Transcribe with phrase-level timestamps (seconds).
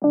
[0.00, 0.06] Hey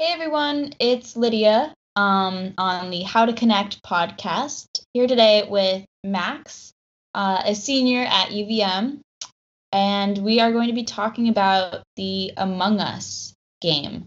[0.00, 4.66] everyone, it's Lydia um, on the How to Connect podcast.
[4.92, 6.72] Here today with Max,
[7.14, 8.98] uh, a senior at UVM,
[9.70, 14.06] and we are going to be talking about the Among Us game.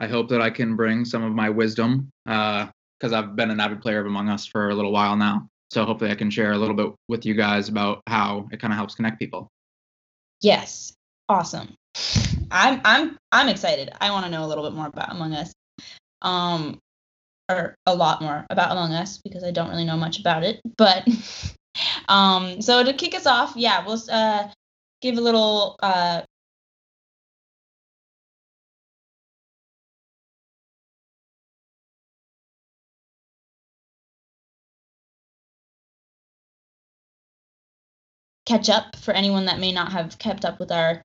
[0.00, 3.60] I hope that I can bring some of my wisdom because uh, I've been an
[3.60, 5.46] avid player of Among Us for a little while now.
[5.70, 8.72] So hopefully I can share a little bit with you guys about how it kind
[8.72, 9.50] of helps connect people.
[10.40, 10.92] Yes,
[11.28, 11.74] awesome.
[12.50, 13.90] I'm I'm I'm excited.
[14.00, 15.52] I want to know a little bit more about Among Us.
[16.22, 16.78] Um
[17.50, 20.60] or a lot more about Among Us because I don't really know much about it.
[20.76, 21.06] But
[22.08, 24.48] um so to kick us off, yeah, we'll uh
[25.00, 26.22] give a little uh
[38.46, 41.02] catch up for anyone that may not have kept up with our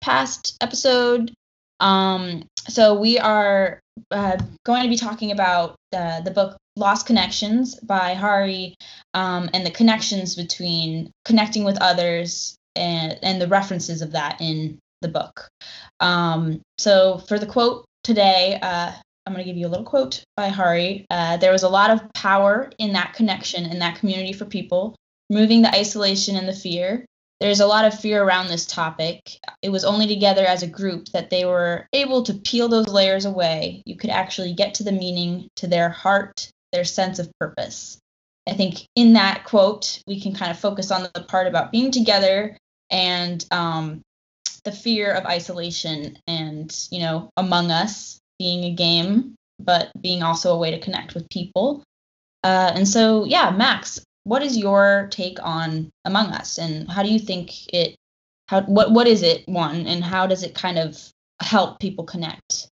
[0.00, 1.32] past episode.
[1.78, 7.74] Um, so we are uh, going to be talking about uh, the book Lost Connections
[7.80, 8.74] by Hari
[9.14, 14.78] um, and the connections between connecting with others and, and the references of that in
[15.00, 15.48] the book.
[16.00, 18.92] Um, so for the quote today, uh,
[19.26, 21.06] I'm going to give you a little quote by Hari.
[21.10, 24.96] Uh, there was a lot of power in that connection in that community for people,
[25.30, 27.06] removing the isolation and the fear.
[27.38, 29.38] There's a lot of fear around this topic.
[29.62, 33.24] It was only together as a group that they were able to peel those layers
[33.24, 33.82] away.
[33.86, 37.98] You could actually get to the meaning, to their heart, their sense of purpose.
[38.46, 41.90] I think in that quote, we can kind of focus on the part about being
[41.90, 42.58] together
[42.90, 44.02] and um,
[44.64, 50.52] the fear of isolation and, you know, among us being a game, but being also
[50.52, 51.84] a way to connect with people.
[52.42, 57.10] Uh, and so, yeah, Max, what is your take on Among Us, and how do
[57.10, 57.96] you think it?
[58.46, 60.96] How what what is it one, and how does it kind of
[61.42, 62.68] help people connect?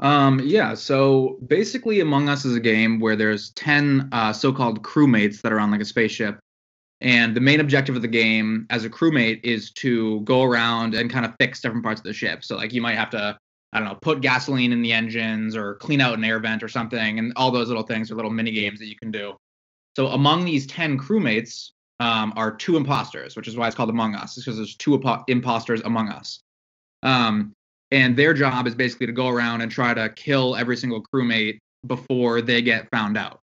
[0.00, 4.82] Um, yeah, so basically, Among Us is a game where there's 10 uh, so called
[4.82, 6.38] crewmates that are on like a spaceship.
[7.00, 11.10] And the main objective of the game as a crewmate is to go around and
[11.10, 12.44] kind of fix different parts of the ship.
[12.44, 13.38] So, like, you might have to,
[13.72, 16.68] I don't know, put gasoline in the engines or clean out an air vent or
[16.68, 17.18] something.
[17.18, 19.36] And all those little things are little mini games that you can do.
[20.00, 24.14] So among these 10 crewmates um, are two imposters, which is why it's called Among
[24.14, 26.40] Us, because there's two impo- imposters among us.
[27.02, 27.52] Um,
[27.90, 31.58] and their job is basically to go around and try to kill every single crewmate
[31.86, 33.40] before they get found out.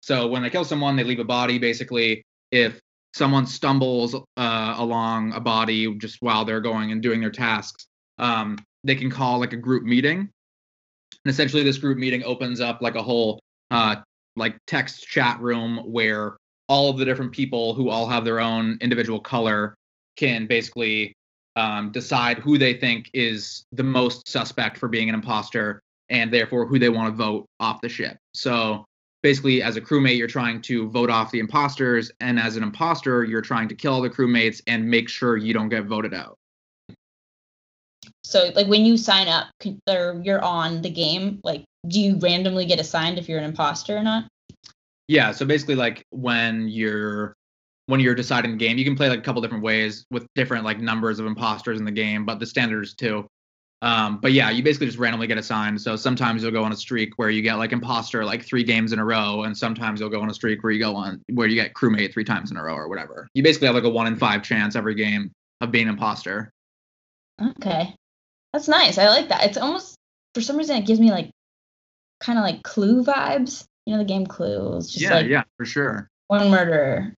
[0.00, 1.58] So when they kill someone, they leave a body.
[1.58, 2.80] Basically, if
[3.12, 7.86] someone stumbles uh, along a body just while they're going and doing their tasks,
[8.16, 10.20] um, they can call like a group meeting.
[10.20, 13.96] And essentially, this group meeting opens up like a whole uh,
[14.38, 16.36] like text chat room where
[16.68, 19.74] all of the different people who all have their own individual color
[20.16, 21.12] can basically
[21.56, 26.66] um, decide who they think is the most suspect for being an imposter and therefore
[26.66, 28.16] who they want to vote off the ship.
[28.32, 28.84] So
[29.22, 33.24] basically, as a crewmate, you're trying to vote off the imposters, and as an imposter,
[33.24, 36.38] you're trying to kill all the crewmates and make sure you don't get voted out.
[38.28, 39.46] So, like when you sign up
[39.88, 43.96] or you're on the game, like do you randomly get assigned if you're an imposter
[43.96, 44.28] or not?
[45.06, 47.32] Yeah, so basically like when you're
[47.86, 50.66] when you're deciding the game, you can play like a couple different ways with different
[50.66, 53.26] like numbers of imposters in the game, but the standards too.
[53.80, 55.80] Um, but yeah, you basically just randomly get assigned.
[55.80, 58.92] So sometimes you'll go on a streak where you get like imposter like three games
[58.92, 61.46] in a row, and sometimes you'll go on a streak where you go on where
[61.46, 63.26] you get crewmate three times in a row or whatever.
[63.32, 65.30] You basically have like a one in five chance every game
[65.62, 66.52] of being imposter.
[67.40, 67.94] Okay,
[68.58, 68.98] that's nice.
[68.98, 69.44] I like that.
[69.44, 69.94] It's almost
[70.34, 71.30] for some reason it gives me like
[72.18, 73.64] kind of like Clue vibes.
[73.86, 74.76] You know the game Clue.
[74.76, 76.08] It's just yeah, like yeah, for sure.
[76.26, 77.14] One murder.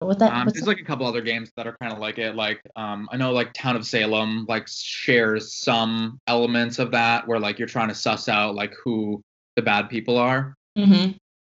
[0.00, 0.32] What that?
[0.32, 0.68] Um, there's that?
[0.68, 2.36] like a couple other games that are kind of like it.
[2.36, 7.40] Like um, I know like Town of Salem like shares some elements of that where
[7.40, 9.22] like you're trying to suss out like who
[9.56, 10.54] the bad people are.
[10.76, 11.12] Mm-hmm.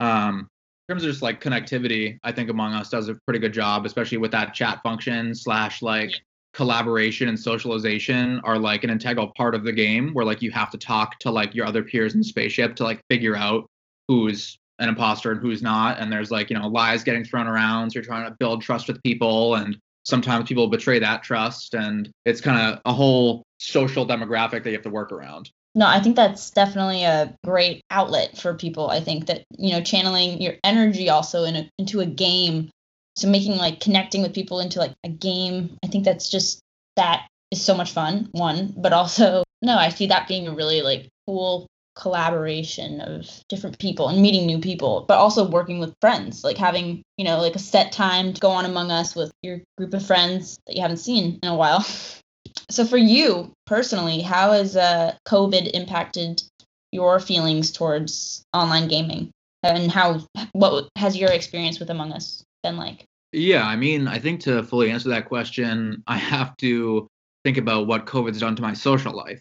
[0.06, 0.48] Um,
[0.88, 3.86] in terms of just like connectivity, I think Among Us does a pretty good job,
[3.86, 6.14] especially with that chat function slash like
[6.58, 10.72] collaboration and socialization are like an integral part of the game where like you have
[10.72, 13.70] to talk to like your other peers in the spaceship to like figure out
[14.08, 16.00] who's an imposter and who's not.
[16.00, 17.92] And there's like you know lies getting thrown around.
[17.92, 21.76] So you're trying to build trust with people and sometimes people betray that trust.
[21.76, 25.52] And it's kind of a whole social demographic that you have to work around.
[25.76, 29.82] No i think that's definitely a great outlet for people i think that you know
[29.82, 32.72] channeling your energy also in a, into a game
[33.18, 36.62] so making like connecting with people into like a game i think that's just
[36.96, 40.82] that is so much fun one but also no i see that being a really
[40.82, 41.68] like cool
[41.98, 47.02] collaboration of different people and meeting new people, but also working with friends, like having,
[47.18, 50.06] you know, like a set time to go on Among Us with your group of
[50.06, 51.82] friends that you haven't seen in a while.
[52.70, 56.44] so for you personally, how has uh, COVID impacted
[56.92, 59.32] your feelings towards online gaming?
[59.64, 60.22] And how
[60.52, 63.06] what has your experience with Among Us been like?
[63.34, 67.08] Yeah, I mean, I think to fully answer that question, I have to
[67.44, 69.40] think about what COVID's done to my social life,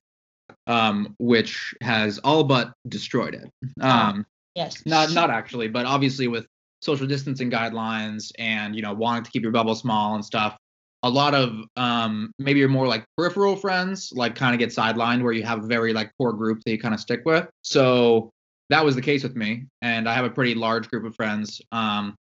[0.67, 3.51] um, which has all but destroyed it.
[3.81, 4.85] Oh, Um, Yes.
[4.87, 6.47] not not actually, but obviously with
[6.81, 10.57] social distancing guidelines and you know wanting to keep your bubble small and stuff,
[11.03, 15.23] a lot of um, maybe your more like peripheral friends like kind of get sidelined
[15.23, 17.47] where you have a very like core group that you kind of stick with.
[17.63, 18.31] So
[18.71, 21.61] that was the case with me, and I have a pretty large group of friends.
[21.71, 22.15] Um,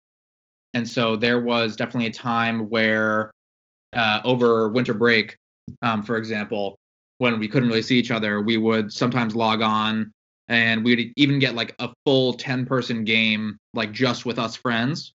[0.75, 3.31] and so there was definitely a time where
[3.93, 5.35] uh, over winter break,
[5.81, 6.77] um, for example,
[7.17, 10.11] when we couldn't really see each other, we would sometimes log on
[10.47, 15.13] and we'd even get like a full 10 person game like just with us friends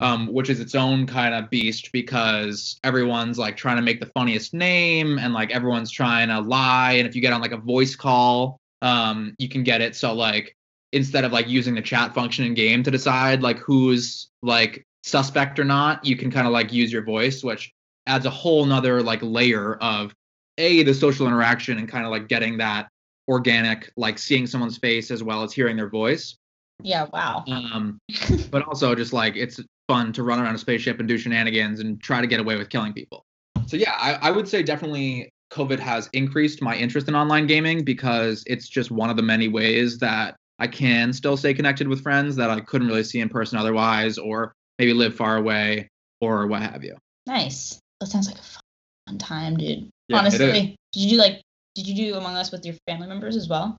[0.00, 4.06] um, which is its own kind of beast because everyone's like trying to make the
[4.06, 6.92] funniest name and like everyone's trying to lie.
[6.92, 9.94] And if you get on like a voice call um, you can get it.
[9.94, 10.56] So like
[10.92, 15.58] instead of like using the chat function in game to decide like who's like suspect
[15.58, 17.72] or not you can kind of like use your voice which
[18.06, 20.12] adds a whole nother like layer of
[20.58, 22.88] a the social interaction and kind of like getting that
[23.28, 26.36] organic like seeing someone's face as well as hearing their voice
[26.82, 27.06] Yeah.
[27.12, 27.44] Wow.
[27.46, 27.98] um
[28.50, 32.00] but also just like it's fun to run around a spaceship and do shenanigans and
[32.02, 33.24] try to get away with killing people
[33.66, 37.84] so yeah i, I would say definitely covid has increased my interest in online gaming
[37.84, 42.02] because it's just one of the many ways that i can still stay connected with
[42.02, 45.86] friends that i couldn't really see in person otherwise or maybe live far away
[46.20, 46.96] or what have you
[47.26, 47.78] Nice.
[48.00, 49.88] That sounds like a fun time, dude.
[50.08, 50.18] Yeah.
[50.18, 51.40] Honestly, did you do like
[51.74, 53.76] did you do Among Us with your family members as well?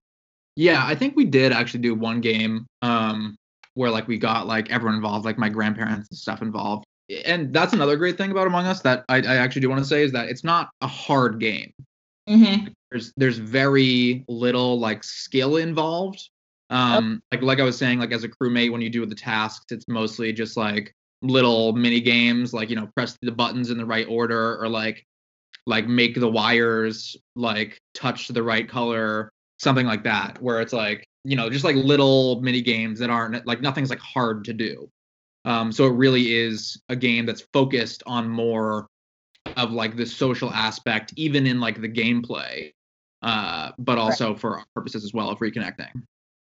[0.56, 3.36] Yeah, I think we did actually do one game um
[3.74, 6.86] where like we got like everyone involved, like my grandparents and stuff involved.
[7.25, 9.88] And that's another great thing about Among Us that I, I actually do want to
[9.88, 11.74] say is that it's not a hard game.
[12.30, 12.68] Mm-hmm.
[12.89, 16.30] There's there's very little like skill involved.
[16.72, 19.66] Um like like I was saying, like as a crewmate, when you do the tasks,
[19.72, 23.86] it's mostly just like little mini games, like you know, press the buttons in the
[23.86, 25.06] right order or like
[25.68, 31.06] like make the wires like touch the right color something like that where it's like
[31.24, 34.90] you know just like little mini games that aren't like nothing's like hard to do.
[35.46, 38.88] Um so it really is a game that's focused on more
[39.58, 42.72] of like the social aspect even in like the gameplay
[43.22, 45.92] uh but also for our purposes as well of reconnecting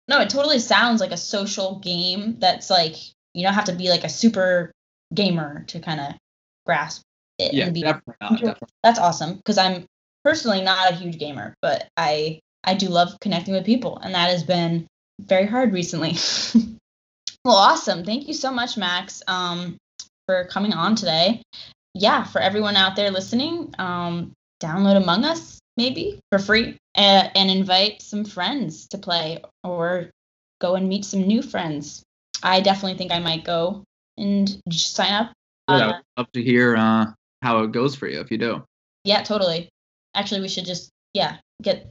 [0.08, 2.96] No, it totally sounds like a social game that's like
[3.34, 4.72] you don't have to be like a super
[5.14, 6.14] gamer to kind of
[6.66, 7.02] grasp
[7.40, 9.86] it yeah and be definitely not definitely that's awesome because I'm
[10.28, 14.30] personally not a huge gamer, but I I do love connecting with people, and that
[14.30, 14.86] has been
[15.22, 16.18] very hard recently.
[17.46, 18.04] well, awesome.
[18.04, 19.78] Thank you so much, Max, um,
[20.26, 21.42] for coming on today.
[21.94, 27.50] Yeah, for everyone out there listening, um, download Among Us maybe for free uh, and
[27.50, 30.10] invite some friends to play or
[30.60, 32.04] go and meet some new friends.
[32.44, 33.84] I definitely think I might go
[34.18, 35.32] and sign up.
[35.70, 37.06] yeah, Uh, i'd love to hear uh
[37.44, 38.64] how it goes for you if you do
[39.04, 39.70] Yeah, totally.
[40.16, 41.88] Actually, we should just yeah get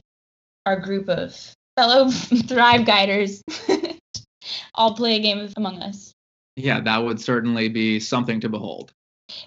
[0.65, 1.33] our group of
[1.77, 2.09] fellow
[2.47, 3.41] Thrive Guiders
[4.75, 6.11] all play a game of Among Us.
[6.57, 8.91] yeah that would certainly be something to behold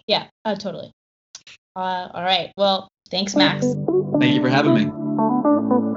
[0.06, 0.90] Yeah, uh, totally.
[1.76, 2.52] Uh, all right.
[2.56, 3.66] Well, thanks, Max.
[4.20, 5.96] thank you for having me